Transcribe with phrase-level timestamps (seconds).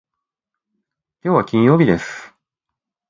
[1.21, 2.33] きょうは金曜日です。